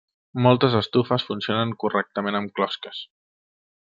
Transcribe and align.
Moltes 0.45 0.77
estufes 0.79 1.25
funcionen 1.27 1.75
correctament 1.85 2.39
amb 2.41 2.57
closques. 2.61 3.03